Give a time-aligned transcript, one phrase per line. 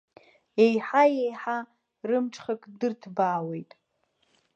[0.63, 1.57] Еиҳа-еиҳа
[2.07, 3.71] рымҽхак дырҭбаауеит.